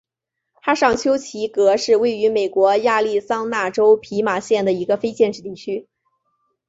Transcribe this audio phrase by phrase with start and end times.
[0.59, 5.87] 哈尚丘奇格是位于美国亚利桑那州皮马县的一个非建制地区。